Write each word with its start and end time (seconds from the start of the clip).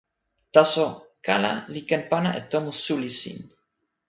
taso, 0.53 0.85
kala 1.25 1.51
li 1.73 1.81
ken 1.89 2.01
pana 2.11 2.29
e 2.39 2.41
tomo 2.51 2.69
suli 2.83 3.11
sin! 3.19 3.39